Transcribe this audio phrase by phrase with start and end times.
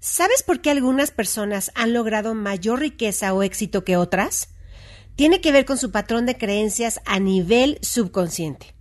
[0.00, 4.50] ¿Sabes por qué algunas personas han logrado mayor riqueza o éxito que otras?
[5.16, 8.76] Tiene que ver con su patrón de creencias a nivel subconsciente.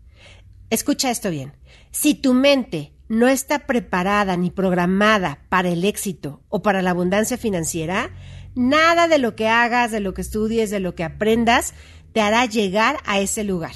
[0.69, 1.53] Escucha esto bien.
[1.89, 7.37] Si tu mente no está preparada ni programada para el éxito o para la abundancia
[7.37, 8.11] financiera,
[8.53, 11.73] nada de lo que hagas, de lo que estudies, de lo que aprendas,
[12.13, 13.73] te hará llegar a ese lugar.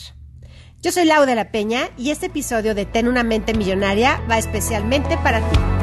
[0.79, 4.37] Yo soy Lau de la Peña y este episodio de Ten una mente millonaria va
[4.37, 5.80] especialmente para ti.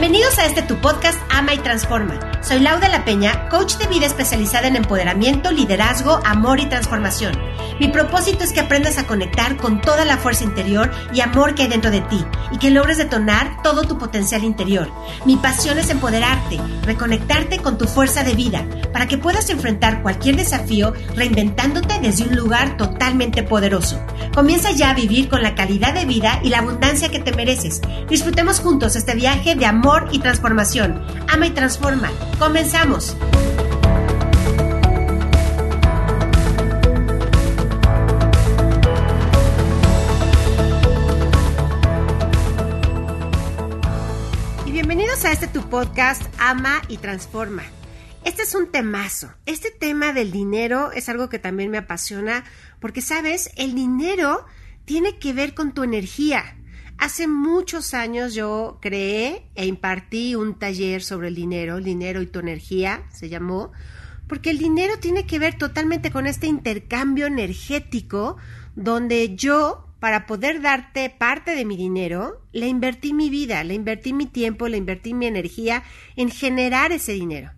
[0.00, 2.29] Bienvenidos a este tu podcast Ama y Transforma.
[2.42, 7.38] Soy Lauda La Peña, coach de vida especializada en empoderamiento, liderazgo, amor y transformación.
[7.78, 11.62] Mi propósito es que aprendas a conectar con toda la fuerza interior y amor que
[11.62, 14.90] hay dentro de ti y que logres detonar todo tu potencial interior.
[15.26, 20.36] Mi pasión es empoderarte, reconectarte con tu fuerza de vida para que puedas enfrentar cualquier
[20.36, 24.00] desafío reinventándote desde un lugar totalmente poderoso.
[24.34, 27.82] Comienza ya a vivir con la calidad de vida y la abundancia que te mereces.
[28.08, 31.04] Disfrutemos juntos este viaje de amor y transformación.
[31.28, 32.10] Ama y transforma.
[32.38, 33.16] Comenzamos.
[44.66, 47.62] Y bienvenidos a este tu podcast Ama y Transforma.
[48.24, 49.32] Este es un temazo.
[49.46, 52.44] Este tema del dinero es algo que también me apasiona
[52.78, 54.44] porque, sabes, el dinero
[54.84, 56.56] tiene que ver con tu energía.
[57.00, 62.26] Hace muchos años yo creé e impartí un taller sobre el dinero, el dinero y
[62.26, 63.72] tu energía, se llamó,
[64.28, 68.36] porque el dinero tiene que ver totalmente con este intercambio energético
[68.76, 74.12] donde yo, para poder darte parte de mi dinero, le invertí mi vida, le invertí
[74.12, 75.82] mi tiempo, le invertí mi energía
[76.16, 77.50] en generar ese dinero.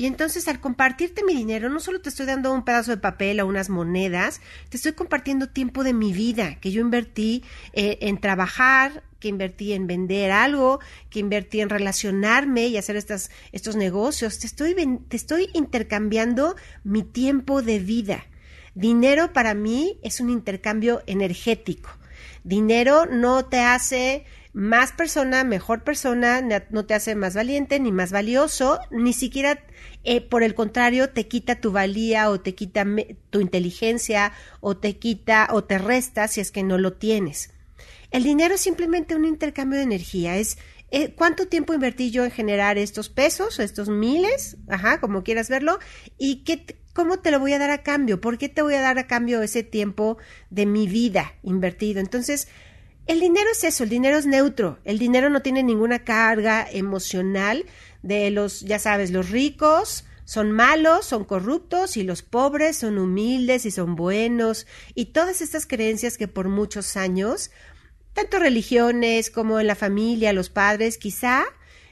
[0.00, 3.38] Y entonces al compartirte mi dinero, no solo te estoy dando un pedazo de papel
[3.38, 8.18] o unas monedas, te estoy compartiendo tiempo de mi vida que yo invertí eh, en
[8.18, 10.80] trabajar, que invertí en vender algo,
[11.10, 14.38] que invertí en relacionarme y hacer estas, estos negocios.
[14.38, 14.74] Te estoy,
[15.06, 18.24] te estoy intercambiando mi tiempo de vida.
[18.74, 21.90] Dinero para mí es un intercambio energético.
[22.42, 28.10] Dinero no te hace más persona, mejor persona, no te hace más valiente ni más
[28.10, 29.64] valioso, ni siquiera
[30.02, 32.84] eh, por el contrario te quita tu valía o te quita
[33.30, 37.52] tu inteligencia o te quita o te resta si es que no lo tienes.
[38.10, 40.58] El dinero es simplemente un intercambio de energía, es
[40.90, 45.78] eh, cuánto tiempo invertí yo en generar estos pesos, estos miles, ajá, como quieras verlo,
[46.18, 48.80] y qué, cómo te lo voy a dar a cambio, por qué te voy a
[48.80, 50.18] dar a cambio ese tiempo
[50.50, 52.00] de mi vida invertido.
[52.00, 52.48] Entonces,
[53.06, 57.64] el dinero es eso, el dinero es neutro, el dinero no tiene ninguna carga emocional
[58.02, 63.66] de los, ya sabes, los ricos son malos, son corruptos y los pobres son humildes
[63.66, 67.50] y son buenos y todas estas creencias que por muchos años,
[68.12, 71.44] tanto religiones como en la familia, los padres, quizá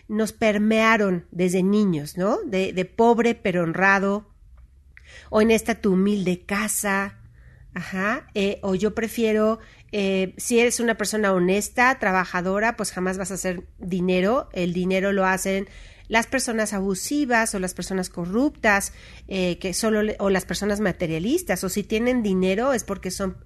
[0.06, 2.38] nos permearon desde niños, ¿no?
[2.44, 4.32] De, de pobre pero honrado,
[5.30, 7.18] o en esta tu humilde casa,
[7.74, 9.60] Ajá, eh, o yo prefiero,
[9.92, 15.12] eh, si eres una persona honesta, trabajadora, pues jamás vas a hacer dinero, el dinero
[15.12, 15.68] lo hacen
[16.08, 18.92] las personas abusivas o las personas corruptas,
[19.28, 23.36] eh, que solo, o las personas materialistas, o si tienen dinero es porque son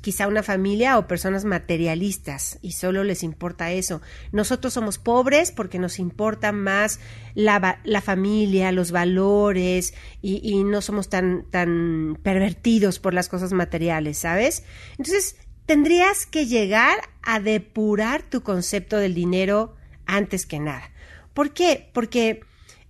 [0.00, 4.00] quizá una familia o personas materialistas y solo les importa eso.
[4.30, 7.00] Nosotros somos pobres porque nos importa más
[7.34, 13.52] la, la familia, los valores y, y no somos tan, tan pervertidos por las cosas
[13.52, 14.64] materiales, ¿sabes?
[14.92, 20.90] Entonces, tendrías que llegar a depurar tu concepto del dinero antes que nada.
[21.34, 21.90] ¿Por qué?
[21.92, 22.40] Porque,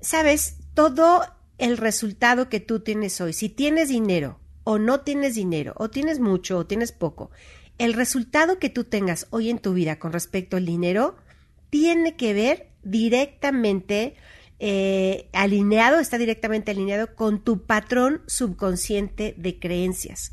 [0.00, 1.22] sabes, todo
[1.58, 6.20] el resultado que tú tienes hoy, si tienes dinero o no tienes dinero, o tienes
[6.20, 7.31] mucho o tienes poco,
[7.78, 11.16] el resultado que tú tengas hoy en tu vida con respecto al dinero
[11.70, 14.14] tiene que ver directamente
[14.58, 20.32] eh, alineado, está directamente alineado con tu patrón subconsciente de creencias.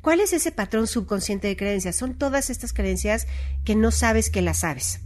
[0.00, 1.96] ¿Cuál es ese patrón subconsciente de creencias?
[1.96, 3.26] Son todas estas creencias
[3.64, 5.00] que no sabes que las sabes.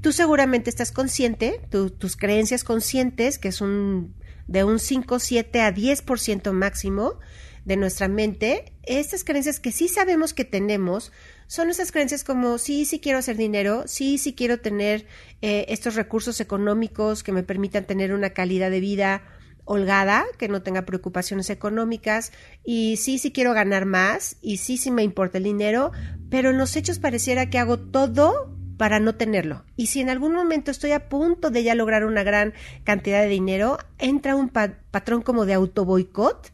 [0.00, 4.14] Tú seguramente estás consciente, tus creencias conscientes, que es un,
[4.46, 7.18] de un 5, 7 a 10% máximo
[7.64, 11.12] de nuestra mente, estas creencias que sí sabemos que tenemos,
[11.48, 15.06] son esas creencias como sí, sí quiero hacer dinero, sí, sí quiero tener
[15.42, 19.22] eh, estos recursos económicos que me permitan tener una calidad de vida
[19.66, 22.32] holgada, que no tenga preocupaciones económicas,
[22.64, 25.92] y sí, sí quiero ganar más, y sí, sí me importa el dinero,
[26.30, 29.64] pero en los hechos pareciera que hago todo para no tenerlo.
[29.76, 32.54] Y si en algún momento estoy a punto de ya lograr una gran
[32.84, 36.52] cantidad de dinero, entra un patrón como de autoboicot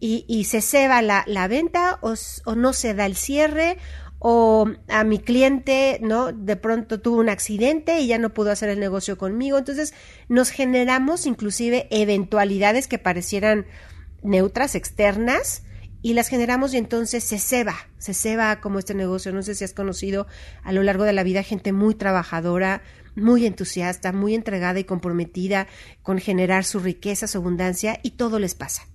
[0.00, 3.78] y, y se ceba la, la venta o, o no se da el cierre
[4.18, 6.32] o a mi cliente, ¿no?
[6.32, 9.58] De pronto tuvo un accidente y ya no pudo hacer el negocio conmigo.
[9.58, 9.94] Entonces
[10.28, 13.66] nos generamos inclusive eventualidades que parecieran
[14.22, 15.62] neutras, externas,
[16.02, 19.32] y las generamos y entonces se ceba, se ceba como este negocio.
[19.32, 20.26] No sé si has conocido
[20.62, 22.82] a lo largo de la vida gente muy trabajadora,
[23.16, 25.66] muy entusiasta, muy entregada y comprometida
[26.02, 28.86] con generar su riqueza, su abundancia, y todo les pasa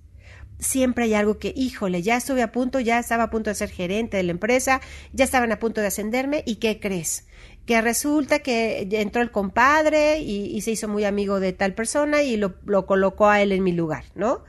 [0.58, 3.70] siempre hay algo que, híjole, ya estuve a punto, ya estaba a punto de ser
[3.70, 4.80] gerente de la empresa,
[5.12, 7.26] ya estaban a punto de ascenderme y ¿qué crees?
[7.66, 12.36] Que resulta que entró el compadre y, se hizo muy amigo de tal persona y
[12.36, 14.44] lo, lo colocó a él en mi lugar, ¿no?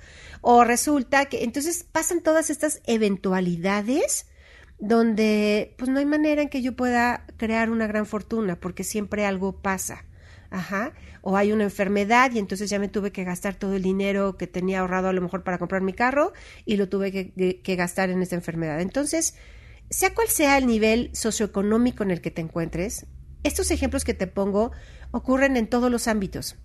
[0.48, 4.28] O resulta que entonces pasan todas estas eventualidades
[4.78, 9.26] donde pues no hay manera en que yo pueda crear una gran fortuna porque siempre
[9.26, 10.06] algo pasa.
[10.52, 10.94] Ajá.
[11.24, 14.46] O hay una enfermedad y entonces ya me tuve que gastar todo el dinero que
[14.46, 16.32] tenía ahorrado a lo mejor para comprar mi carro
[16.64, 18.82] y lo tuve que, gastar en esta enfermedad.
[18.82, 19.34] Entonces,
[19.90, 23.08] sea cual sea el nivel socioeconómico en el que te encuentres,
[23.42, 24.74] estos ejemplos que te pongo
[25.10, 26.56] ocurren en todos los ámbitos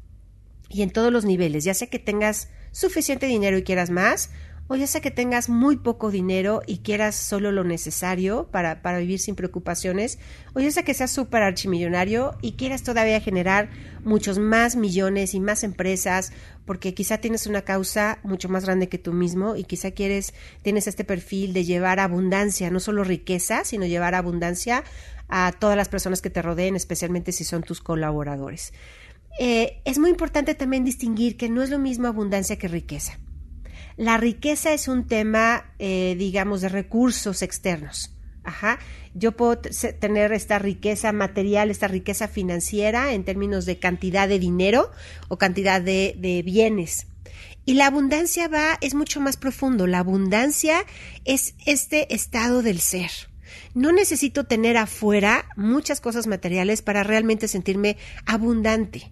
[0.70, 4.30] y en todos los niveles, ya sea que tengas suficiente dinero y quieras más,
[4.68, 8.98] o ya sea que tengas muy poco dinero y quieras solo lo necesario para, para
[8.98, 10.20] vivir sin preocupaciones,
[10.54, 13.68] o ya sea que seas súper archimillonario y quieras todavía generar
[14.04, 16.32] muchos más millones y más empresas,
[16.66, 20.86] porque quizá tienes una causa mucho más grande que tú mismo y quizá quieres, tienes
[20.86, 24.84] este perfil de llevar abundancia, no solo riqueza, sino llevar abundancia
[25.28, 28.72] a todas las personas que te rodeen, especialmente si son tus colaboradores.
[29.42, 33.18] Eh, es muy importante también distinguir que no es lo mismo abundancia que riqueza.
[33.96, 38.14] La riqueza es un tema, eh, digamos, de recursos externos.
[38.44, 38.78] Ajá.
[39.14, 44.90] Yo puedo tener esta riqueza material, esta riqueza financiera en términos de cantidad de dinero
[45.28, 47.06] o cantidad de, de bienes.
[47.64, 49.86] Y la abundancia va, es mucho más profundo.
[49.86, 50.84] La abundancia
[51.24, 53.10] es este estado del ser.
[53.72, 57.96] No necesito tener afuera muchas cosas materiales para realmente sentirme
[58.26, 59.10] abundante.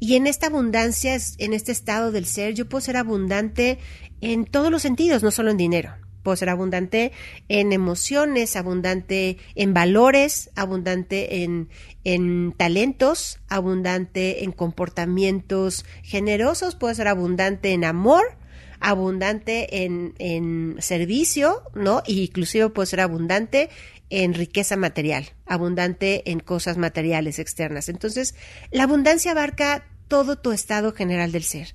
[0.00, 3.78] Y en esta abundancia, en este estado del ser, yo puedo ser abundante
[4.20, 5.94] en todos los sentidos, no solo en dinero.
[6.22, 7.12] Puedo ser abundante
[7.48, 11.68] en emociones, abundante en valores, abundante en,
[12.04, 18.36] en talentos, abundante en comportamientos generosos, puedo ser abundante en amor,
[18.80, 22.02] abundante en, en servicio, ¿no?
[22.06, 23.70] Y inclusive puedo ser abundante
[24.10, 27.88] en riqueza material, abundante en cosas materiales externas.
[27.88, 28.34] Entonces,
[28.70, 31.74] la abundancia abarca todo tu estado general del ser.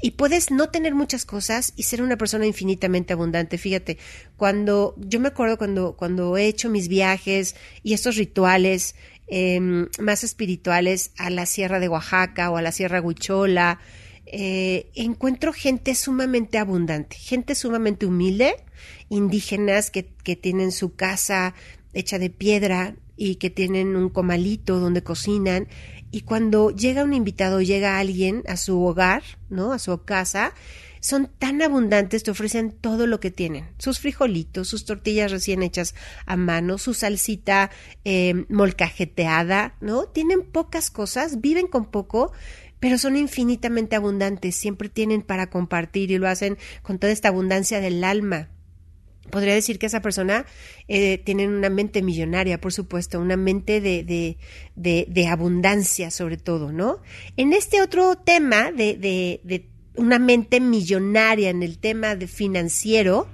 [0.00, 3.58] Y puedes no tener muchas cosas y ser una persona infinitamente abundante.
[3.58, 3.98] Fíjate,
[4.36, 8.94] cuando yo me acuerdo cuando, cuando he hecho mis viajes y estos rituales
[9.26, 13.80] em, más espirituales a la Sierra de Oaxaca o a la Sierra Huichola,
[14.32, 18.54] eh, encuentro gente sumamente abundante, gente sumamente humilde,
[19.08, 20.02] indígenas que,
[20.36, 21.54] tienen su casa
[21.94, 25.68] hecha de piedra y que tienen un comalito donde cocinan
[26.10, 29.72] y cuando llega un invitado, llega alguien a su hogar, ¿no?
[29.72, 30.54] A su casa,
[31.00, 33.68] son tan abundantes, te ofrecen todo lo que tienen.
[33.78, 35.94] Sus frijolitos, sus tortillas recién hechas
[36.26, 37.70] a mano, su salsita
[38.04, 40.06] eh, molcajeteada, ¿no?
[40.06, 42.32] Tienen pocas cosas, viven con poco,
[42.80, 47.80] pero son infinitamente abundantes, siempre tienen para compartir y lo hacen con toda esta abundancia
[47.80, 48.48] del alma
[49.28, 50.46] podría decir que esa persona
[50.88, 54.38] eh, tiene una mente millonaria, por supuesto, una mente de, de,
[54.74, 57.00] de, de abundancia sobre todo, ¿no?
[57.36, 63.28] En este otro tema de, de, una mente millonaria, en el tema de financiero,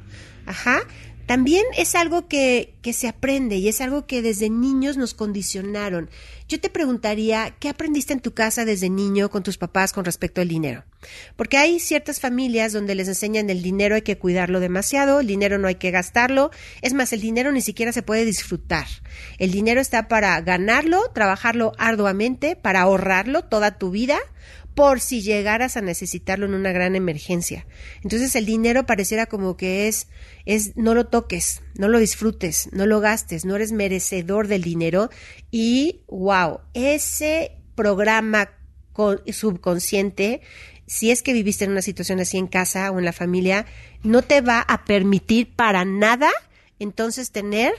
[0.46, 0.82] ajá,
[1.26, 6.10] también es algo que, que, se aprende y es algo que desde niños nos condicionaron.
[6.48, 10.40] Yo te preguntaría, ¿qué aprendiste en tu casa desde niño con tus papás con respecto
[10.40, 10.84] al dinero?
[11.36, 15.58] Porque hay ciertas familias donde les enseñan el dinero hay que cuidarlo demasiado, el dinero
[15.58, 16.50] no hay que gastarlo,
[16.82, 18.86] es más, el dinero ni siquiera se puede disfrutar.
[19.38, 24.18] El dinero está para ganarlo, trabajarlo arduamente, para ahorrarlo toda tu vida
[24.74, 27.66] por si llegaras a necesitarlo en una gran emergencia.
[28.02, 30.08] Entonces el dinero pareciera como que es,
[30.46, 35.10] es, no lo toques, no lo disfrutes, no lo gastes, no eres merecedor del dinero
[35.50, 38.50] y wow, ese programa
[39.32, 40.40] subconsciente,
[40.86, 43.66] si es que viviste en una situación así en casa o en la familia,
[44.02, 46.30] no te va a permitir para nada
[46.78, 47.72] entonces tener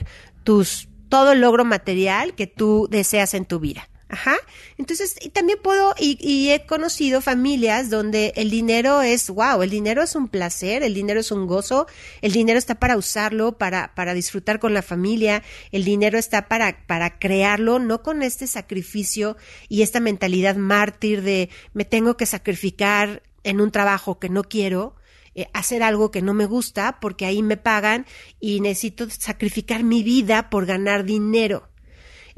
[0.44, 3.88] tus todo el logro material que tú deseas en tu vida.
[4.08, 4.36] Ajá.
[4.78, 10.14] Entonces, también puedo, y, he conocido familias donde el dinero es, wow, el dinero es
[10.14, 11.86] un placer, el dinero es un gozo,
[12.22, 16.86] el dinero está para usarlo, para, para disfrutar con la familia, el dinero está para,
[16.86, 19.36] para crearlo, no con este sacrificio
[19.68, 24.94] y esta mentalidad mártir de me tengo que sacrificar en un trabajo que no quiero,
[25.34, 28.06] eh, hacer algo que no me gusta porque ahí me pagan
[28.38, 31.68] y necesito sacrificar mi vida por ganar dinero.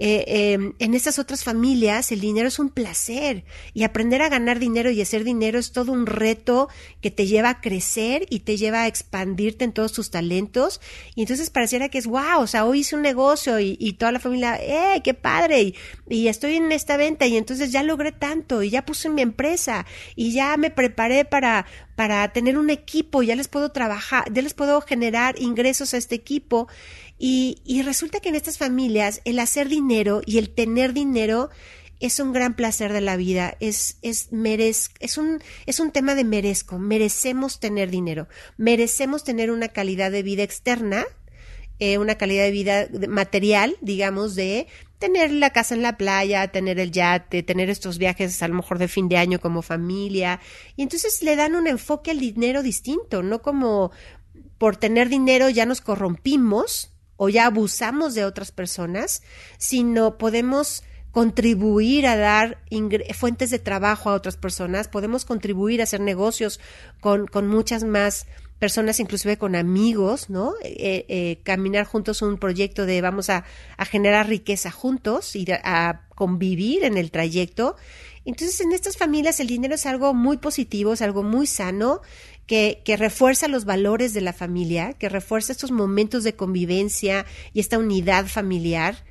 [0.01, 3.45] Eh, em, en esas otras familias el dinero es un placer.
[3.75, 6.69] Y aprender a ganar dinero y hacer dinero es todo un reto
[7.01, 10.81] que te lleva a crecer y te lleva a expandirte en todos tus talentos.
[11.15, 14.21] Y entonces pareciera que es wow, o sea, hoy hice un negocio y, toda la
[14.21, 15.63] familia, ¡eh, qué padre!
[15.63, 15.75] Y,
[16.09, 19.87] y, estoy en esta venta y entonces ya logré tanto y ya puse mi empresa
[20.15, 24.55] y ya me preparé para, para tener un equipo, ya les puedo trabajar, ya les
[24.55, 26.69] puedo generar ingresos a este equipo
[27.19, 31.51] y, resulta que en estas familias el hacer dinero y el tener dinero
[32.01, 36.15] es un gran placer de la vida, es, es, merez, es, un, es un tema
[36.15, 41.05] de merezco, merecemos tener dinero, merecemos tener una calidad de vida externa,
[41.81, 44.69] eh, una calidad de vida material, digamos, de
[45.01, 48.79] tener la casa en la playa, tener el yate, tener estos viajes a lo mejor
[48.79, 50.41] de fin de año como familia,
[50.77, 53.91] y entonces le dan un enfoque al dinero distinto, no como
[54.59, 59.23] por tener dinero ya nos corrompimos, o ya abusamos de otras personas,
[59.59, 62.59] sino podemos contribuir a dar
[63.15, 66.61] fuentes de trabajo a otras personas, podemos contribuir a hacer negocios
[67.01, 68.27] con, con muchas más
[68.59, 70.55] personas, inclusive con amigos, ¿no?
[70.63, 73.45] Eh, eh, caminar juntos un proyecto de vamos a,
[73.77, 77.77] a generar riqueza juntos y a convivir en el trayecto.
[78.25, 82.01] Entonces, en estas familias el dinero es algo muy positivo, es algo muy sano
[82.49, 87.79] que, refuerza los valores de la familia, que refuerza estos momentos de convivencia y esta
[87.79, 89.05] unidad familiar.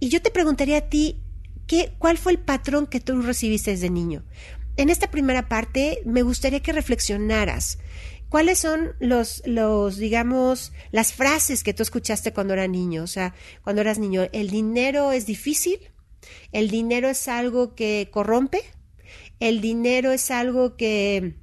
[0.00, 1.20] Y yo te preguntaría a ti,
[1.66, 4.24] ¿qué, ¿cuál fue el patrón que tú recibiste desde niño?
[4.78, 7.78] En esta primera parte me gustaría que reflexionaras.
[8.30, 13.02] ¿Cuáles son los, los, digamos, las frases que tú escuchaste cuando eras niño?
[13.02, 15.78] O sea, cuando eras niño, ¿el dinero es difícil?
[16.52, 18.62] ¿El dinero es algo que corrompe?
[19.40, 21.36] ¿El dinero es algo que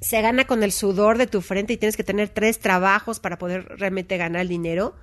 [0.00, 3.38] se gana con el sudor de tu frente y tienes que tener tres trabajos para
[3.38, 4.94] poder realmente ganar el dinero,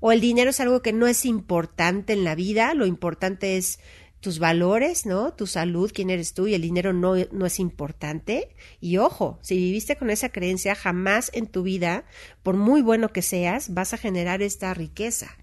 [0.00, 3.78] o el dinero es algo que no es importante en la vida, lo importante es
[4.18, 5.32] tus valores, ¿no?
[5.32, 8.54] Tu salud, quién eres tú y el dinero no, no es importante.
[8.80, 12.04] Y ojo, si viviste con esa creencia, jamás en tu vida,
[12.42, 15.36] por muy bueno que seas, vas a generar esta riqueza.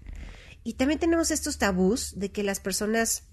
[0.62, 3.24] Y también tenemos estos tabús de que las personas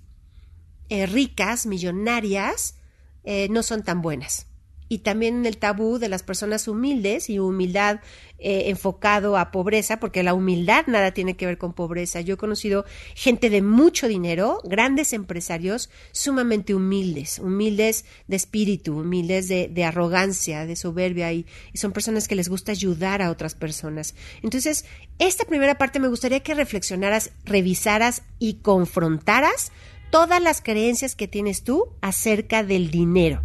[0.90, 2.76] eh, ricas, millonarias,
[3.24, 4.47] eh, no son tan buenas
[4.90, 8.00] y también el tabú de las personas humildes y humildad
[8.40, 12.22] eh, enfocado a pobreza, porque la humildad nada tiene que ver con pobreza.
[12.22, 19.48] Yo he conocido gente de mucho dinero, grandes empresarios, sumamente humildes, humildes de espíritu, humildes
[19.48, 23.56] de, de arrogancia, de soberbia, y, y son personas que les gusta ayudar a otras
[23.56, 24.14] personas.
[24.44, 24.86] Entonces,
[25.18, 29.72] esta primera parte me gustaría que reflexionaras, revisaras y confrontaras
[30.10, 33.44] todas las creencias que tienes tú acerca del dinero.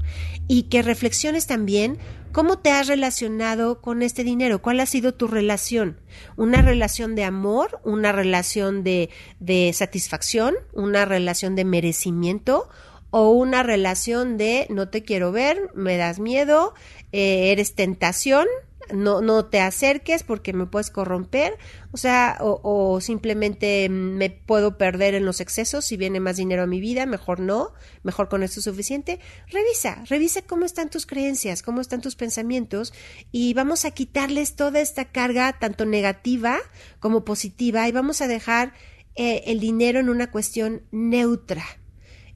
[0.49, 1.99] Y que reflexiones también
[2.33, 6.01] cómo te has relacionado con este dinero, cuál ha sido tu relación,
[6.37, 12.69] una relación de amor, una relación de, de satisfacción, una relación de merecimiento
[13.11, 16.75] o una relación de no te quiero ver, me das miedo,
[17.13, 18.47] eh, eres tentación,
[18.93, 21.59] no, no te acerques porque me puedes corromper,
[21.91, 26.67] o sea, o, simplemente me puedo perder en los excesos si viene más dinero a
[26.67, 27.73] mi vida, mejor no,
[28.03, 29.21] mejor con esto es suficiente.
[29.49, 32.93] Revisa, revisa cómo están tus creencias, cómo están tus pensamientos
[33.31, 36.59] y vamos a quitarles toda esta carga, tanto negativa
[37.01, 38.75] como positiva, y vamos a dejar
[39.15, 41.65] eh, el dinero en una cuestión neutra.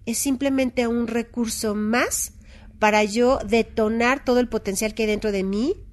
[0.04, 2.32] Es simplemente un recurso más
[2.78, 5.85] para yo detonar todo el potencial que hay dentro de mí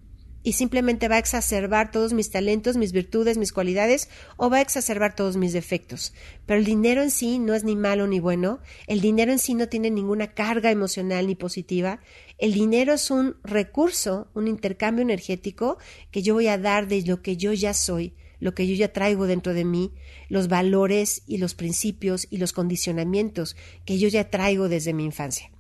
[0.44, 4.62] y simplemente va a exacerbar todos mis talentos, mis virtudes, mis cualidades o va a
[4.62, 6.14] exacerbar todos mis defectos.
[6.46, 9.54] Pero el dinero en sí no es ni malo ni bueno, el dinero en sí
[9.54, 12.02] no tiene ninguna carga emocional ni positiva,
[12.38, 15.78] el dinero es un recurso, un intercambio energético
[16.12, 18.92] que yo voy a dar de lo que yo ya soy, lo que yo ya
[18.92, 19.94] traigo dentro de mí,
[20.28, 25.53] los valores y los principios y los condicionamientos que yo ya traigo desde mi infancia.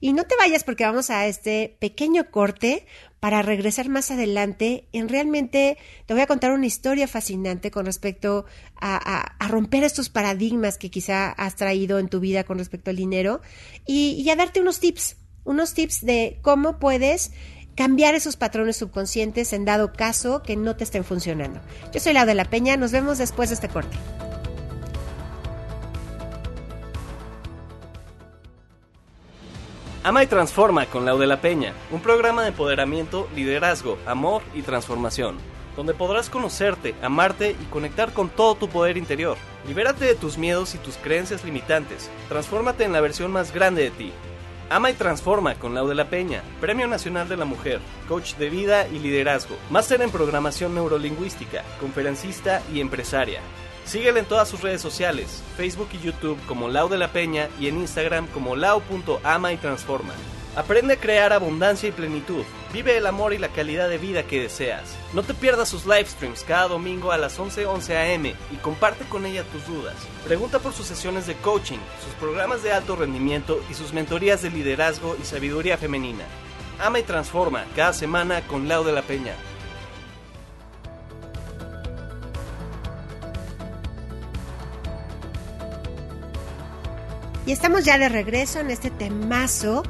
[0.00, 2.86] Y no te vayas porque vamos a este pequeño corte
[3.20, 5.76] para regresar más adelante en realmente
[6.06, 8.44] te voy a contar una historia fascinante con respecto
[8.80, 13.40] a, romper estos paradigmas que quizá has traído en tu vida con respecto al dinero
[13.86, 17.32] y, y a darte unos tips, unos tips de cómo puedes
[17.74, 21.60] cambiar esos patrones subconscientes en dado caso que no te estén funcionando.
[21.92, 23.96] Yo soy Laura de la Peña, nos vemos después de este corte.
[30.08, 34.62] Ama y Transforma con Lau de la Peña, un programa de empoderamiento, liderazgo, amor y
[34.62, 35.36] transformación,
[35.76, 39.36] donde podrás conocerte, amarte y conectar con todo tu poder interior.
[39.66, 42.08] Libérate de tus miedos y tus creencias limitantes.
[42.30, 44.12] Transfórmate en la versión más grande de ti.
[44.70, 48.48] Ama y Transforma con Lau de la Peña, Premio Nacional de la Mujer, coach de
[48.48, 53.40] vida y liderazgo, máster en programación neurolingüística, conferencista y empresaria.
[53.88, 57.68] Síguela en todas sus redes sociales, Facebook y YouTube como Lau de la Peña y
[57.68, 60.12] en Instagram como lau.ama y transforma.
[60.56, 62.44] Aprende a crear abundancia y plenitud.
[62.70, 64.94] Vive el amor y la calidad de vida que deseas.
[65.14, 69.06] No te pierdas sus live streams cada domingo a las 11:11 11 am y comparte
[69.06, 69.96] con ella tus dudas.
[70.22, 74.50] Pregunta por sus sesiones de coaching, sus programas de alto rendimiento y sus mentorías de
[74.50, 76.24] liderazgo y sabiduría femenina.
[76.78, 79.34] Ama y transforma cada semana con Lau de la Peña.
[87.48, 89.82] Y estamos ya de regreso en este temazo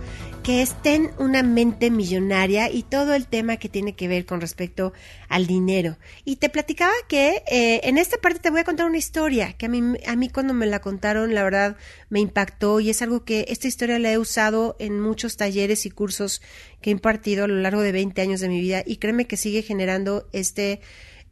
[0.45, 4.41] que es ten una mente millonaria y todo el tema que tiene que ver con
[4.41, 4.93] respecto
[5.29, 5.99] al dinero.
[6.25, 9.67] Y te platicaba que eh, en esta parte te voy a contar una historia que
[9.67, 11.77] a mí, a mí cuando me la contaron la verdad
[12.11, 15.91] me impactó y es algo que esta historia la he usado en muchos talleres y
[15.91, 16.41] cursos
[16.81, 19.37] que he impartido a lo largo de 20 años de mi vida y créeme que
[19.37, 20.81] sigue generando este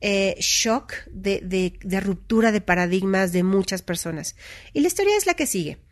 [0.00, 4.34] eh, shock de, de, de ruptura de paradigmas de muchas personas.
[4.72, 5.85] Y la historia es la que sigue.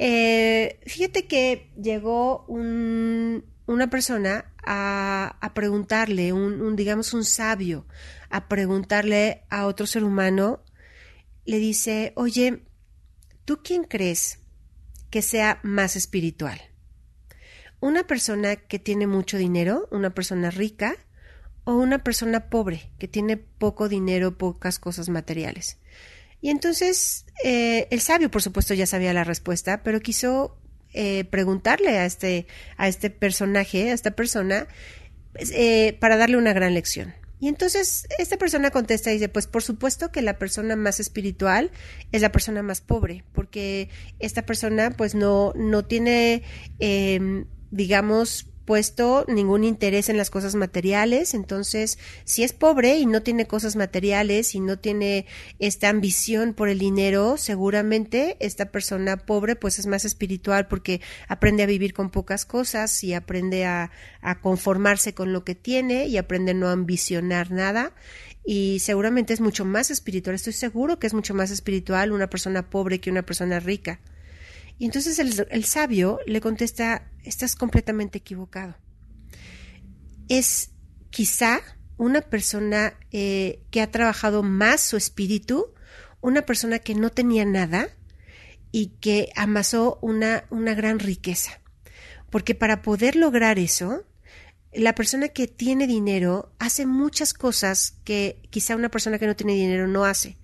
[0.00, 7.84] Eh, fíjate que llegó un, una persona a, preguntarle, un, un, digamos, un sabio,
[8.30, 10.62] a preguntarle a otro ser humano,
[11.44, 12.62] le dice, oye,
[13.44, 14.38] ¿tú quién crees
[15.10, 16.60] que sea más espiritual?
[17.80, 20.94] ¿Una persona que tiene mucho dinero, una persona rica,
[21.64, 25.78] o una persona pobre, que tiene poco dinero, pocas cosas materiales?
[26.40, 30.56] Y entonces eh, el sabio, por supuesto, ya sabía la respuesta, pero quiso
[30.94, 34.66] eh, preguntarle a este, a este personaje, a esta persona,
[35.32, 37.14] pues, eh, para darle una gran lección.
[37.40, 41.70] Y entonces esta persona contesta y dice, pues por supuesto que la persona más espiritual
[42.10, 46.42] es la persona más pobre, porque esta persona pues no, no tiene,
[46.80, 53.22] eh, digamos, puesto ningún interés en las cosas materiales, entonces si es pobre y no
[53.22, 55.24] tiene cosas materiales y no tiene
[55.58, 61.62] esta ambición por el dinero, seguramente esta persona pobre pues es más espiritual porque aprende
[61.62, 66.18] a vivir con pocas cosas y aprende a, a conformarse con lo que tiene y
[66.18, 67.94] aprende a no ambicionar nada
[68.44, 72.68] y seguramente es mucho más espiritual, estoy seguro que es mucho más espiritual una persona
[72.68, 73.98] pobre que una persona rica.
[74.78, 78.76] Y entonces el, sabio le contesta, estás completamente equivocado.
[80.28, 80.70] Es
[81.10, 81.60] quizá
[81.96, 85.74] una persona eh, que ha trabajado más su espíritu,
[86.20, 87.88] una persona que no tenía nada
[88.70, 91.60] y que amasó una, una gran riqueza.
[92.30, 94.04] Porque para poder lograr eso,
[94.72, 99.54] la persona que tiene dinero hace muchas cosas que quizá una persona que no tiene
[99.54, 100.36] dinero no hace.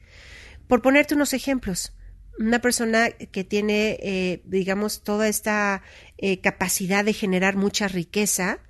[0.66, 1.92] Por ponerte unos ejemplos,
[2.38, 5.82] una persona que tiene, eh, digamos, toda esta
[6.18, 8.60] eh, capacidad de generar mucha riqueza,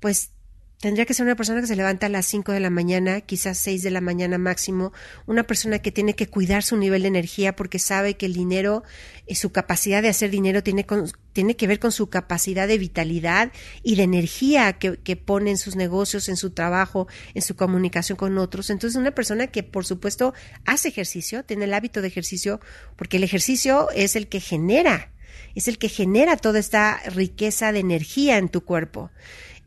[0.00, 0.33] pues
[0.84, 3.56] tendría que ser una persona que se levanta a las 5 de la mañana, quizás
[3.56, 4.92] 6 de la mañana máximo,
[5.24, 8.82] una persona que tiene que cuidar su nivel de energía porque sabe que el dinero
[9.26, 12.76] y su capacidad de hacer dinero tiene, con, tiene que ver con su capacidad de
[12.76, 13.50] vitalidad
[13.82, 18.16] y de energía que, que, pone en sus negocios, en su trabajo, en su comunicación
[18.16, 18.68] con otros.
[18.68, 20.34] Entonces, una persona que, por supuesto,
[20.66, 22.60] hace ejercicio, tiene el hábito de ejercicio,
[22.96, 25.14] porque el ejercicio es el que genera,
[25.54, 29.10] es el que genera toda esta riqueza de energía en tu cuerpo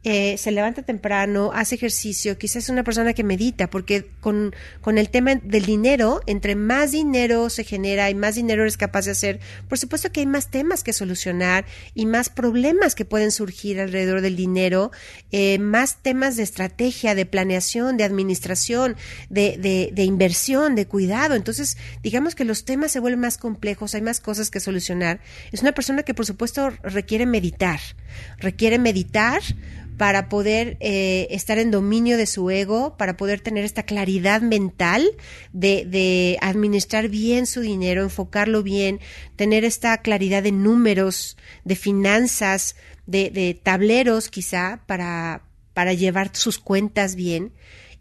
[0.10, 4.98] eh, se levanta temprano, hace ejercicio, quizás es una persona que medita, porque con, con
[4.98, 9.12] el tema del dinero, entre más dinero se genera y más dinero eres capaz de
[9.12, 13.82] hacer, por supuesto que hay más temas que solucionar y más problemas que pueden surgir
[13.82, 14.92] alrededor del dinero,
[15.34, 18.96] eh, más temas de estrategia, de planeación, de administración,
[19.30, 21.36] de, de, de inversión, de cuidado.
[21.36, 25.20] Entonces, digamos que los temas se vuelven más complejos, hay más cosas que solucionar.
[25.52, 27.82] Es una persona que, por supuesto, requiere meditar,
[28.40, 29.42] requiere meditar
[29.98, 35.10] para poder eh, estar en dominio de su ego, para poder tener esta claridad mental
[35.54, 39.00] de, de, administrar bien su dinero, enfocarlo bien,
[39.36, 42.76] tener esta claridad de números, de finanzas,
[43.08, 45.42] de, de tableros quizá para,
[45.74, 47.54] para llevar sus cuentas bien.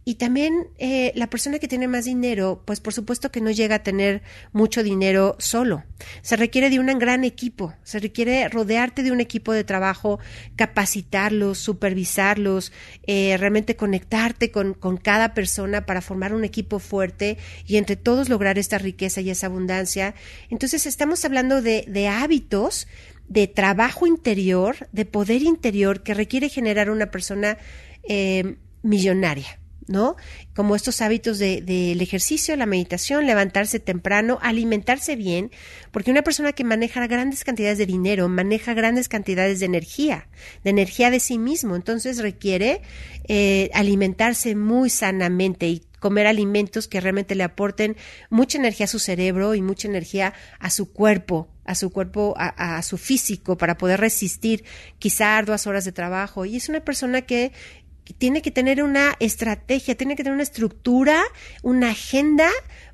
[0.09, 3.75] Y también eh, la persona que tiene más dinero, pues por supuesto que no llega
[3.75, 5.83] a tener mucho dinero solo.
[6.23, 10.21] Se requiere de un gran equipo, se requiere rodearte de un equipo de trabajo,
[10.55, 12.71] capacitarlos, supervisarlos,
[13.09, 18.29] eh, realmente conectarte con, con, cada persona para formar un equipo fuerte y entre todos
[18.29, 20.15] lograr esta riqueza y esa abundancia.
[20.51, 22.87] Entonces estamos hablando de, de hábitos
[23.27, 27.59] de trabajo interior, de poder interior que requiere generar una persona
[28.09, 29.59] eh, millonaria.
[29.89, 30.17] ¿No?
[30.55, 35.51] Como estos hábitos del de, ejercicio, la meditación, levantarse temprano, alimentarse bien,
[35.91, 40.29] porque una persona que maneja grandes cantidades de dinero, maneja grandes cantidades de energía,
[40.65, 42.83] de energía de sí mismo, entonces requiere
[43.29, 47.97] eh, alimentarse muy sanamente y comer alimentos que realmente le aporten
[48.31, 52.77] mucha energía a su cerebro y mucha energía a su cuerpo, a su cuerpo, a,
[52.77, 54.65] a, su físico, para poder resistir
[54.99, 56.45] quizá arduas horas de trabajo.
[56.45, 57.51] Y es una persona que
[58.15, 61.23] tiene que tener una estrategia, tiene que tener una estructura,
[61.63, 62.51] una agenda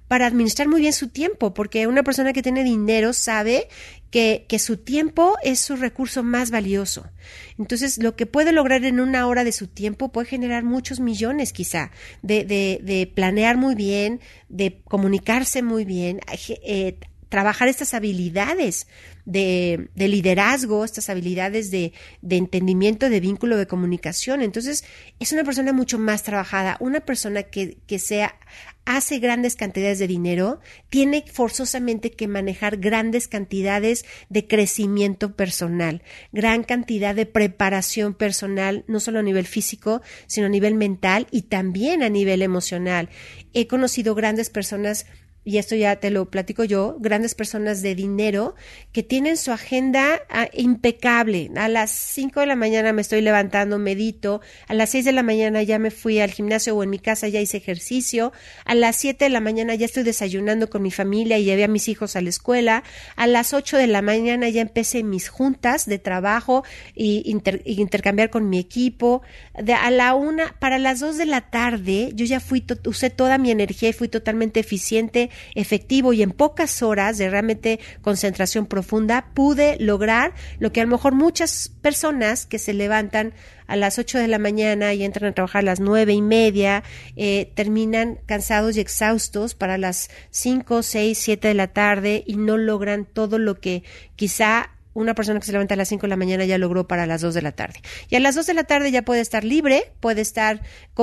[0.09, 3.69] para administrar muy bien su tiempo, porque una persona que tiene dinero sabe
[4.11, 7.11] que, que, su tiempo es su recurso más valioso.
[7.59, 11.55] Entonces, lo que puede lograr en una hora de su tiempo puede generar muchos millones
[11.55, 14.21] quizá, de, de, de planear muy bien,
[14.51, 16.21] de comunicarse muy bien,
[16.63, 16.99] eh,
[17.33, 18.87] trabajar estas habilidades
[19.25, 24.43] de, de liderazgo, estas habilidades de, de, entendimiento, de vínculo, de comunicación.
[24.43, 24.85] Entonces,
[25.19, 28.39] es una persona mucho más trabajada, una persona que, que sea
[28.85, 36.65] hace grandes cantidades de dinero, tiene forzosamente que manejar grandes cantidades de crecimiento personal, gran
[36.65, 42.03] cantidad de preparación personal, no solo a nivel físico, sino a nivel mental y también
[42.03, 43.09] a nivel emocional.
[43.55, 45.07] He conocido grandes personas
[45.45, 48.55] y esto ya te lo platico yo, grandes personas de dinero
[48.93, 51.51] que tienen su agenda ah, impecable.
[51.57, 55.25] A las 5 de la mañana me estoy levantando, medito, a las 6 de la
[55.25, 58.33] mañana ya me fui al gimnasio o en mi casa ya hice ejercicio,
[58.65, 61.69] a las 7 de la mañana ya estoy desayunando con mi familia y llevé a
[61.69, 62.85] mis hijos a la escuela,
[63.17, 67.23] a las 8 de la mañana ya empecé mis juntas de trabajo y
[67.65, 69.23] intercambiar con mi equipo,
[69.61, 73.39] de a la una, para las 2 de la tarde yo ya fui, usé toda
[73.39, 79.27] mi energía y fui totalmente eficiente efectivo y en pocas horas de realmente concentración profunda
[79.35, 83.35] pude lograr lo que a lo mejor muchas personas que se levantan
[83.67, 86.83] a las 8 de la mañana y entran a trabajar a las nueve y media,
[87.17, 92.59] eh, terminan cansados y exhaustos para las 5, 6, 7 de la tarde y no
[92.59, 93.83] logran todo lo que
[94.17, 97.07] quizá una persona que se levanta a las 5 de la mañana ya logró para
[97.07, 97.81] las 2 de la tarde.
[98.11, 100.61] Y a las 2 de la tarde ya puede estar libre, puede estar,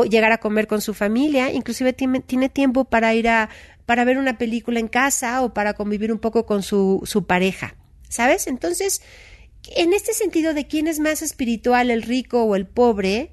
[0.09, 3.49] llegar a comer con su familia, inclusive tiene, tiene tiempo para ir a,
[3.89, 7.75] para ver una película en casa o para convivir un poco con su, su pareja.
[8.07, 8.45] ¿Sabes?
[8.45, 9.01] Entonces,
[9.75, 13.31] en este sentido de quién es más espiritual, el rico o el pobre,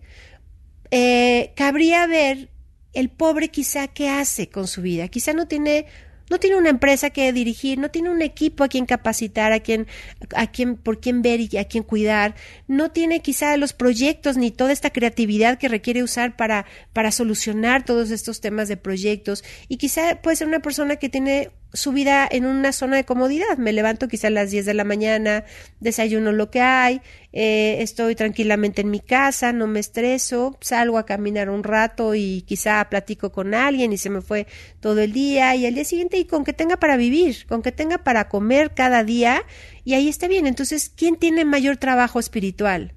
[0.90, 2.48] eh, cabría ver
[2.94, 5.08] el pobre quizá qué hace con su vida.
[5.08, 5.88] Quizá no tiene
[6.30, 9.86] no tiene una empresa que dirigir, no tiene un equipo a quien capacitar, a quien,
[10.34, 12.34] a quien, por quien ver y a quien cuidar,
[12.66, 17.84] no tiene quizá los proyectos ni toda esta creatividad que requiere usar para, para solucionar
[17.84, 19.44] todos estos temas de proyectos.
[19.68, 23.56] Y quizá puede ser una persona que tiene su vida en una zona de comodidad.
[23.58, 25.44] Me levanto quizá a las 10 de la mañana,
[25.80, 27.00] desayuno lo que hay,
[27.32, 32.42] eh, estoy tranquilamente en mi casa, no me estreso, salgo a caminar un rato y
[32.42, 34.46] quizá platico con alguien y se me fue
[34.80, 37.72] todo el día y al día siguiente y con que tenga para vivir, con que
[37.72, 39.44] tenga para comer cada día
[39.84, 40.46] y ahí está bien.
[40.46, 42.95] Entonces, ¿quién tiene mayor trabajo espiritual?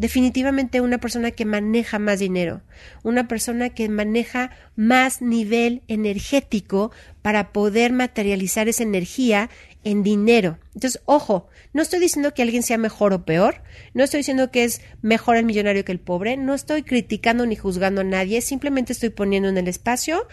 [0.00, 2.62] Definitivamente una persona que maneja más dinero,
[3.02, 9.50] una persona que maneja más nivel energético para poder materializar esa energía
[9.84, 10.58] en dinero.
[10.74, 14.64] Entonces, ojo, no estoy diciendo que alguien sea mejor o peor, no estoy diciendo que
[14.64, 18.94] es mejor el millonario que el pobre, no estoy criticando ni juzgando a nadie, simplemente
[18.94, 20.26] estoy poniendo en el espacio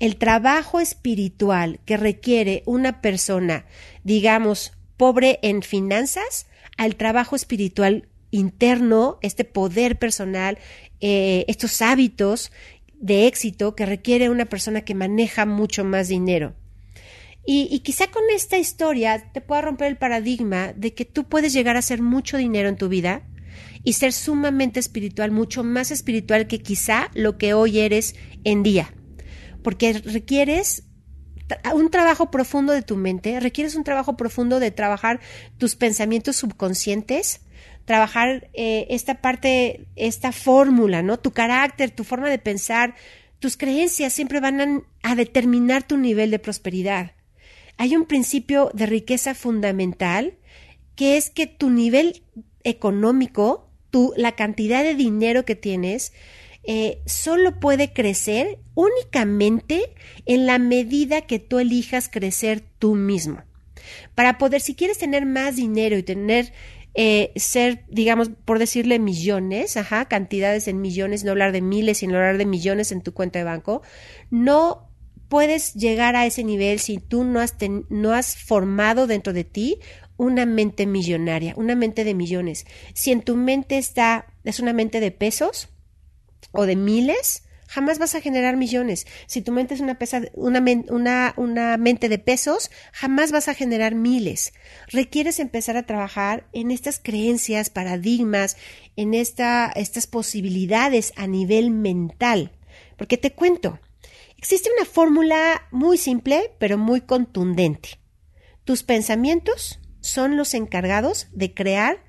[0.00, 3.66] el trabajo espiritual que requiere una persona,
[4.02, 10.58] digamos, pobre en finanzas, al trabajo espiritual interno, este poder personal,
[11.00, 12.50] eh, estos hábitos
[12.98, 16.54] de éxito que requiere una persona que maneja mucho más dinero.
[17.44, 21.52] Y, y, quizá con esta historia te pueda romper el paradigma de que tú puedes
[21.52, 23.22] llegar a hacer mucho dinero en tu vida
[23.84, 28.14] y ser sumamente espiritual, mucho más espiritual que quizá lo que hoy eres
[28.44, 28.94] en día.
[29.62, 30.84] Porque requieres
[31.74, 35.20] un trabajo profundo de tu mente, requieres un trabajo profundo de trabajar
[35.58, 37.40] tus pensamientos subconscientes,
[37.84, 41.18] trabajar eh, esta parte, esta fórmula, ¿no?
[41.18, 42.94] Tu carácter, tu forma de pensar,
[43.38, 47.12] tus creencias siempre van a, determinar tu nivel de prosperidad.
[47.76, 50.38] Hay un principio de riqueza fundamental
[50.94, 52.22] que es que tu nivel
[52.62, 56.12] económico, tu, la cantidad de dinero que tienes,
[56.64, 59.92] eh, solo puede crecer únicamente
[60.26, 63.42] en la medida que tú elijas crecer tú mismo.
[64.14, 66.52] Para poder, si quieres tener más dinero y tener
[66.94, 72.16] eh, ser, digamos, por decirle millones, ajá, cantidades en millones, no hablar de miles, sino
[72.16, 73.82] hablar de millones en tu cuenta de banco,
[74.30, 74.88] no
[75.28, 77.56] puedes llegar a ese nivel si tú no has,
[77.88, 79.78] no has formado dentro de ti
[80.18, 82.66] una mente millonaria, una mente de millones.
[82.92, 85.70] Si en tu mente está, es una mente de pesos
[86.52, 89.06] o de miles, jamás vas a generar millones.
[89.26, 89.96] Si tu mente es una,
[90.34, 94.52] una, una, mente de pesos, jamás vas a generar miles.
[94.88, 98.58] Requieres empezar a trabajar en estas creencias, paradigmas,
[98.96, 102.52] en esta, estas posibilidades a nivel mental.
[102.98, 103.80] Porque te cuento,
[104.36, 108.00] existe una fórmula muy simple, pero muy contundente.
[108.64, 112.04] Tus pensamientos son los encargados de crear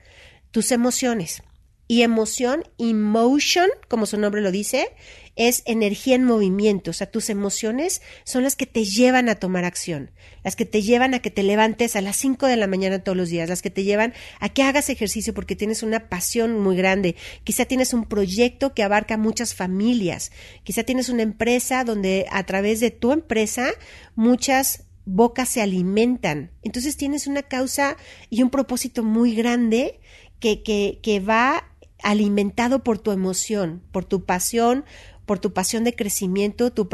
[0.52, 1.42] tus emociones.
[1.88, 4.88] Y emoción, emotion, como su nombre lo dice,
[5.36, 6.92] es energía en movimiento.
[6.92, 10.12] O sea, tus emociones son las que te llevan a tomar acción,
[10.44, 13.18] las que te llevan a que te levantes a las 5 de la mañana todos
[13.18, 16.76] los días, las que te llevan a que hagas ejercicio porque tienes una pasión muy
[16.76, 17.16] grande.
[17.44, 20.32] Quizá tienes un proyecto que abarca muchas familias.
[20.64, 23.72] Quizá tienes una empresa donde a través de tu empresa
[24.16, 26.52] muchas bocas se alimentan.
[26.62, 27.98] Entonces tienes una causa
[28.30, 30.00] y un propósito muy grande
[30.40, 31.73] que, que, que va
[32.04, 34.86] alimentado por tu emoción, por tu pasión,
[35.26, 36.90] por tu pasión de crecimiento, tu,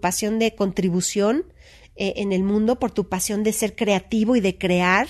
[0.00, 1.44] pasión de contribución
[1.96, 5.08] eh, en el mundo, por tu pasión de ser creativo y de crear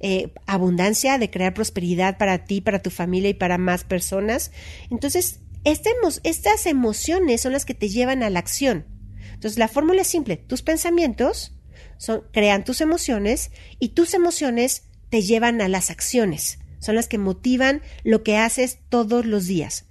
[0.00, 4.50] eh, abundancia, de crear prosperidad para ti, para tu familia y para más personas.
[4.90, 8.86] Entonces, estas emociones son las que te llevan a la acción.
[9.34, 10.36] Entonces, la fórmula es simple.
[10.36, 11.54] Tus pensamientos
[11.98, 17.18] son, crean tus emociones y tus emociones te llevan a las acciones son las que
[17.18, 19.84] motivan lo que haces todos los días.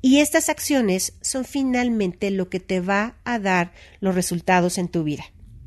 [0.00, 5.02] Y estas acciones son finalmente lo que te va a dar los resultados en tu
[5.02, 5.24] vida.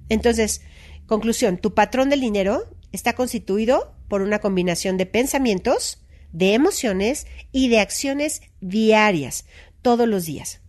[0.08, 0.62] Entonces,
[1.06, 2.63] conclusión, tu patrón del dinero
[2.94, 9.46] está constituido por una combinación de pensamientos, de emociones y de acciones diarias,
[9.82, 10.62] todos los días.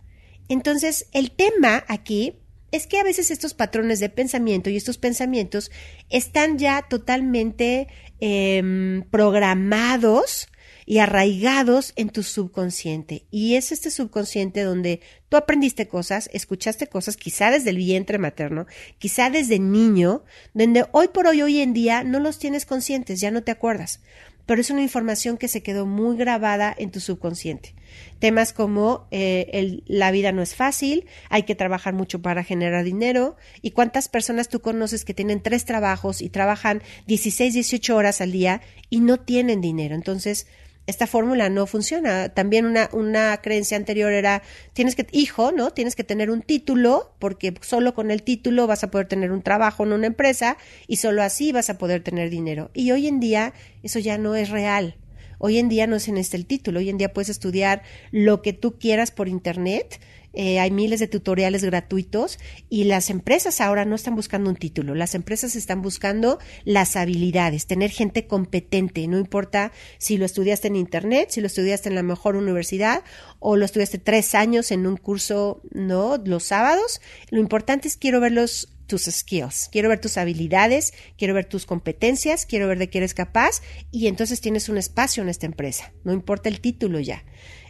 [0.49, 2.40] Entonces, el tema aquí
[2.71, 5.71] es que a veces estos patrones de pensamiento y estos pensamientos
[6.09, 7.87] están ya totalmente
[8.23, 10.47] Em, programados
[10.85, 13.25] y arraigados en tu subconsciente.
[13.31, 18.67] Y es este subconsciente donde tú aprendiste cosas, escuchaste cosas, quizá desde el vientre materno,
[18.99, 23.31] quizá desde niño, donde hoy por hoy, hoy en día, no los tienes conscientes, ya
[23.31, 24.01] no te acuerdas
[24.45, 27.75] pero es una información que se quedó muy grabada en tu subconsciente.
[28.19, 33.35] Temas como eh, la vida no es fácil, hay que trabajar mucho para generar dinero,
[33.61, 38.31] y cuántas personas tú conoces que tienen tres trabajos y trabajan 16, 18 horas al
[38.31, 39.95] día y no tienen dinero.
[39.95, 40.47] Entonces,
[40.91, 42.29] esta fórmula no funciona.
[42.29, 45.71] También una, una creencia anterior era, tienes que, hijo, ¿no?
[45.71, 49.41] Tienes que tener un título, porque solo con el título vas a poder tener un
[49.41, 52.69] trabajo en una empresa y solo así vas a poder tener dinero.
[52.75, 54.97] Y hoy en día eso ya no es real.
[55.43, 58.43] Hoy en día no es en este el título, hoy en día puedes estudiar lo
[58.43, 59.99] que tú quieras por internet
[60.33, 64.95] eh, hay miles de tutoriales gratuitos y las empresas ahora no están buscando un título,
[64.95, 70.77] las empresas están buscando las habilidades, tener gente competente, no importa si lo estudiaste en
[70.77, 73.03] Internet, si lo estudiaste en la mejor universidad
[73.39, 78.21] o lo estudiaste tres años en un curso, no, los sábados, lo importante es quiero
[78.21, 82.89] ver los, tus skills, quiero ver tus habilidades, quiero ver tus competencias, quiero ver de
[82.89, 86.99] qué eres capaz y entonces tienes un espacio en esta empresa, no importa el título
[86.99, 87.23] ya.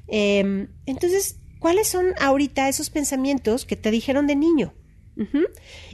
[0.08, 4.74] Em, entonces, ¿Cuáles son ahorita esos pensamientos que te dijeron de niño?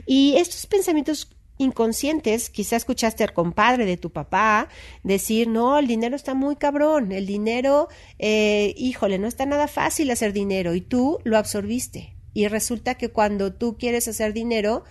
[0.06, 4.70] Y estos pensamientos inconscientes, quizá escuchaste al compadre de tu papá
[5.02, 7.88] decir, no, el dinero está muy cabrón, el dinero,
[8.18, 12.16] eh, híjole, no está nada fácil hacer dinero y tú lo absorbiste.
[12.32, 14.84] Y resulta que cuando tú quieres hacer dinero,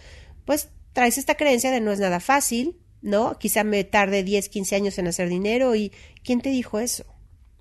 [0.47, 3.37] pues traes esta creencia de no es nada fácil, ¿no?
[3.37, 5.91] Quizá me tarde 10, 15 años en hacer dinero y
[6.23, 7.05] ¿quién te dijo eso?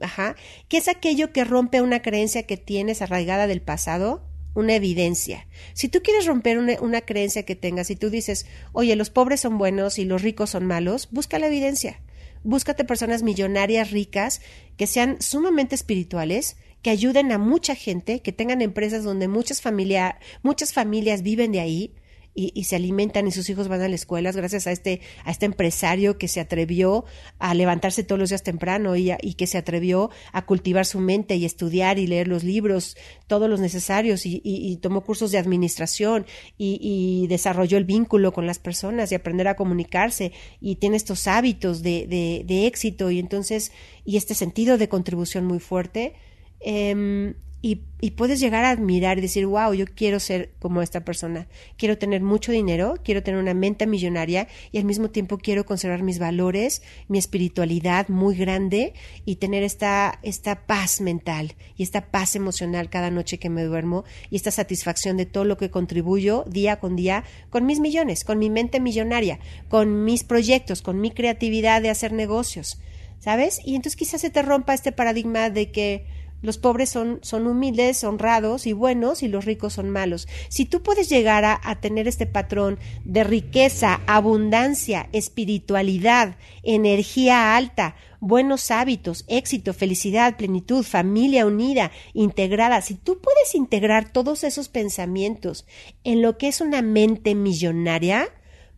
[0.01, 0.37] Ajá.
[0.69, 4.23] ¿Qué es aquello que rompe una creencia que tienes arraigada del pasado?
[4.55, 5.49] Una evidencia.
[5.75, 9.41] Si tú quieres romper una, una, creencia que tengas y tú dices, oye, los pobres
[9.41, 12.01] son buenos y los ricos son malos, busca la evidencia.
[12.45, 14.41] Búscate personas millonarias ricas
[14.77, 20.21] que sean sumamente espirituales, que ayuden a mucha gente, que tengan empresas donde muchas, familia,
[20.45, 21.95] muchas familias viven de ahí,
[22.37, 25.47] y, se alimentan y sus hijos van a las escuelas gracias a este, a este
[25.47, 27.05] empresario que se atrevió
[27.39, 31.37] a levantarse todos los días temprano y, y que se atrevió a cultivar su mente
[31.37, 32.97] y estudiar y leer los libros,
[33.27, 36.27] todos los necesarios y, y tomó cursos de administración
[36.59, 41.83] y, desarrolló el vínculo con las personas y aprender a comunicarse y tiene estos hábitos
[41.83, 43.73] de, de, de éxito y entonces
[44.05, 46.15] y este sentido de contribución muy fuerte.
[46.61, 51.05] Em, y, y, puedes llegar a admirar y decir, wow, yo quiero ser como esta
[51.05, 55.65] persona, quiero tener mucho dinero, quiero tener una mente millonaria y al mismo tiempo quiero
[55.65, 58.93] conservar mis valores, mi espiritualidad muy grande
[59.25, 64.05] y tener esta, esta paz mental y esta paz emocional cada noche que me duermo
[64.31, 68.39] y esta satisfacción de todo lo que contribuyo día con día con mis millones, con
[68.39, 69.39] mi mente millonaria,
[69.69, 72.79] con mis proyectos, con mi creatividad de hacer negocios,
[73.19, 73.61] ¿sabes?
[73.65, 76.07] Y entonces quizás se te rompa este paradigma de que
[76.43, 80.29] los pobres son, son humildes, honrados y buenos y los ricos son malos.
[80.49, 87.97] Si tú puedes llegar a, a, tener este patrón de riqueza, abundancia, espiritualidad, energía alta,
[88.21, 95.67] buenos hábitos, éxito, felicidad, plenitud, familia unida, integrada, si tú puedes integrar todos esos pensamientos
[96.05, 98.29] en lo que es una mente millonaria,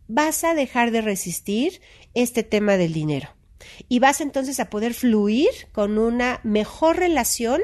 [0.07, 1.81] vas a dejar de resistir
[2.13, 3.38] este tema del dinero
[3.87, 7.61] y vas entonces a poder fluir con una mejor relación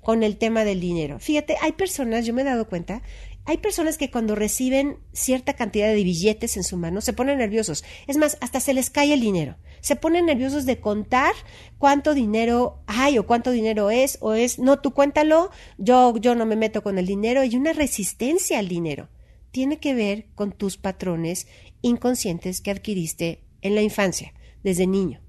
[0.00, 1.18] con el tema del dinero.
[1.18, 3.02] Fíjate, hay personas, yo me he dado cuenta,
[3.46, 7.84] hay personas que cuando reciben cierta cantidad de billetes en su mano se ponen nerviosos.
[8.06, 9.56] Es más, hasta se les cae el dinero.
[9.80, 11.32] Se ponen nerviosos de contar
[11.76, 16.46] cuánto dinero hay o cuánto dinero es o es, no, tú cuéntalo, yo, yo no
[16.46, 17.42] me meto con el dinero.
[17.42, 19.10] Hay una resistencia al dinero.
[19.50, 21.46] Tiene que ver con tus patrones
[21.82, 25.23] inconscientes que adquiriste en la infancia, desde niño.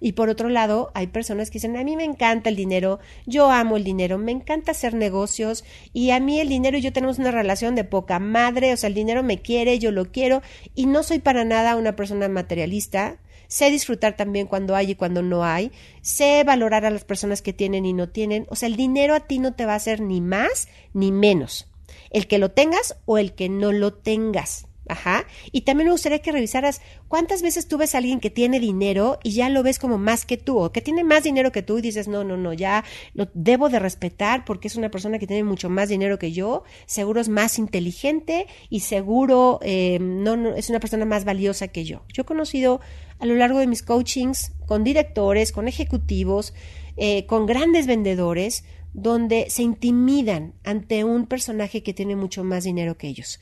[0.00, 3.50] Y por otro lado, hay personas que dicen, a mí me encanta el dinero, yo
[3.50, 7.18] amo el dinero, me encanta hacer negocios y a mí el dinero y yo tenemos
[7.18, 10.42] una relación de poca madre, o sea, el dinero me quiere, yo lo quiero
[10.74, 13.18] y no soy para nada una persona materialista.
[13.46, 15.72] Sé disfrutar también cuando hay y cuando no hay.
[16.02, 18.46] Sé valorar a las personas que tienen y no tienen.
[18.48, 21.68] O sea, el dinero a ti no te va a hacer ni más ni menos.
[22.10, 24.68] El que lo tengas o el que no lo tengas.
[24.90, 25.24] Ajá.
[25.52, 29.20] Y también me gustaría que revisaras cuántas veces tú ves a alguien que tiene dinero
[29.22, 31.78] y ya lo ves como más que tú, o que tiene más dinero que tú
[31.78, 35.28] y dices, no, no, no, ya lo debo de respetar porque es una persona que
[35.28, 40.70] tiene mucho más dinero que yo, seguro es más inteligente y seguro no, no, es
[40.70, 42.02] una persona más valiosa que yo.
[42.12, 42.80] Yo he conocido
[43.20, 46.52] a lo largo de mis coachings con directores, con ejecutivos,
[46.96, 52.98] eh, con grandes vendedores, donde se intimidan ante un personaje que tiene mucho más dinero
[52.98, 53.38] que ellos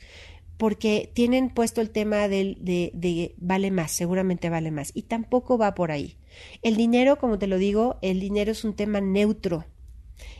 [0.59, 5.57] porque tienen puesto el tema de, de, de, vale más, seguramente vale más, y tampoco
[5.57, 6.17] va por ahí.
[6.61, 9.63] El dinero, como te lo digo, el dinero es un tema neutro.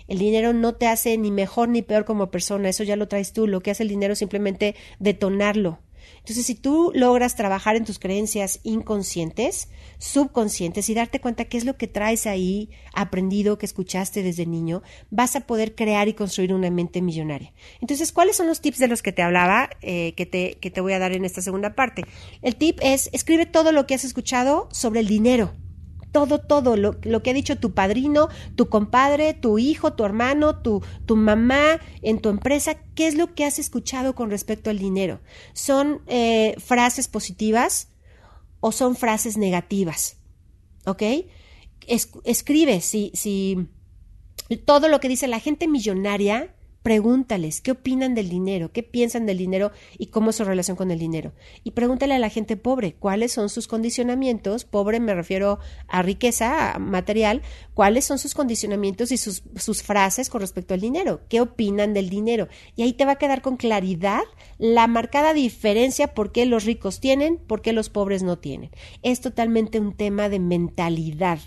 [0.10, 3.32] El dinero no te hace ni mejor ni peor como persona, eso ya lo traes
[3.32, 5.80] tú, lo que hace el dinero es simplemente detonarlo.
[6.20, 11.66] Entonces, si tú logras trabajar en tus creencias inconscientes, subconscientes y darte cuenta qué es
[11.66, 16.54] lo que traes ahí aprendido, que escuchaste desde niño, vas a poder crear y construir
[16.54, 17.54] una mente millonaria.
[17.82, 20.82] Entonces, ¿cuáles son los tips de los que te hablaba eh, que, te, que te
[20.82, 22.04] voy a dar en esta segunda parte?
[22.42, 25.54] El tip es, escribe todo lo que has escuchado sobre el dinero
[26.12, 30.62] todo, todo, lo, lo, que ha dicho tu padrino, tu compadre, tu hijo, tu hermano,
[30.62, 34.80] tu, tu mamá en tu empresa, ¿qué es lo que has escuchado con respecto al
[34.80, 35.20] dinero?
[35.54, 37.90] ¿Son eh, frases positivas
[38.60, 40.18] o son frases negativas?
[40.86, 41.04] ¿Ok?
[41.88, 43.68] Es, escribe si, si
[44.66, 49.38] todo lo que dice la gente millonaria Pregúntales qué opinan del dinero, qué piensan del
[49.38, 51.34] dinero y cómo es su relación con el dinero.
[51.64, 56.76] Y pregúntale a la gente pobre cuáles son sus condicionamientos, pobre me refiero a riqueza
[56.76, 57.42] a material,
[57.74, 62.10] cuáles son sus condicionamientos y sus, sus frases con respecto al dinero, qué opinan del
[62.10, 62.48] dinero.
[62.76, 64.24] Y ahí te va a quedar con claridad
[64.58, 68.72] la marcada diferencia por qué los ricos tienen, por qué los pobres no tienen.
[69.04, 71.40] Es totalmente un tema de mentalidad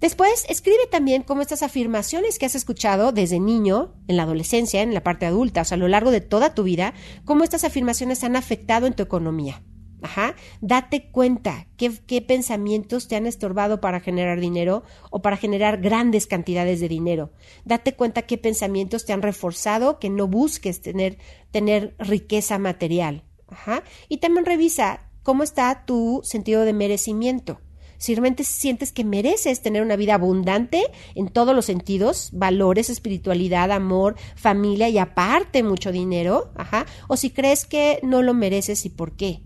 [0.00, 4.94] Después, escribe también cómo estas afirmaciones que has escuchado desde niño, en la adolescencia, en
[4.94, 8.22] la parte adulta, o sea, a lo largo de toda tu vida, cómo estas afirmaciones
[8.22, 9.60] han afectado en tu economía.
[10.00, 10.36] Ajá.
[10.60, 16.28] Date cuenta qué, qué, pensamientos te han estorbado para generar dinero o para generar grandes
[16.28, 17.32] cantidades de dinero.
[17.64, 21.18] Date cuenta qué pensamientos te han reforzado que no busques tener,
[21.50, 23.24] tener riqueza material.
[23.48, 23.82] Ajá.
[24.08, 27.60] Y también revisa cómo está tu sentido de merecimiento
[27.98, 30.84] si realmente sientes que mereces tener una vida abundante
[31.14, 37.30] en todos los sentidos, valores, espiritualidad, amor, familia y aparte mucho dinero, ajá, o si
[37.30, 39.42] crees que no lo mereces y por qué.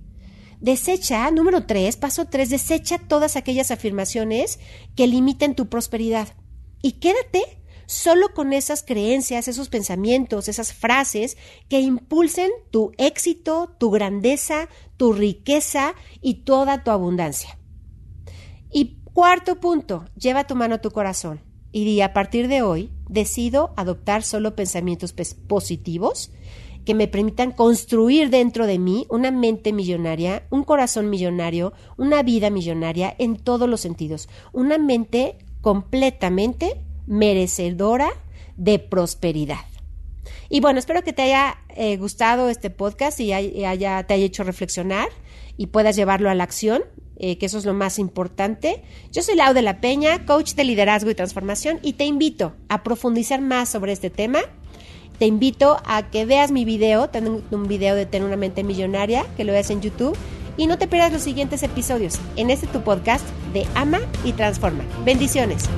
[0.60, 4.60] Desecha, número tres, paso tres, desecha todas aquellas afirmaciones
[4.94, 6.28] que limiten tu prosperidad
[6.82, 11.36] y quédate solo con esas creencias, esos pensamientos, esas frases
[11.68, 17.58] que impulsen tu éxito, tu grandeza, tu riqueza y toda tu abundancia.
[18.72, 21.40] Y cuarto punto, lleva tu mano a tu corazón.
[21.72, 25.14] Y a partir de hoy decido adoptar solo pensamientos
[25.46, 26.30] positivos
[26.84, 32.50] que me permitan construir dentro de mí una mente millonaria, un corazón millonario, una vida
[32.50, 38.10] millonaria en todos los sentidos, una mente completamente merecedora
[38.56, 39.64] de prosperidad.
[40.48, 44.44] Y bueno, espero que te haya eh, gustado este podcast y haya, te haya hecho
[44.44, 45.08] reflexionar
[45.56, 46.82] y puedas llevarlo a la acción,
[47.16, 48.82] eh, que eso es lo más importante.
[49.12, 52.82] Yo soy Lau de la Peña, coach de liderazgo y transformación, y te invito a
[52.82, 54.40] profundizar más sobre este tema.
[55.18, 59.24] Te invito a que veas mi video, tengo un video de Tener una mente millonaria,
[59.36, 60.16] que lo veas en YouTube,
[60.56, 64.84] y no te pierdas los siguientes episodios en este tu podcast de Ama y Transforma.
[65.04, 65.68] Bendiciones.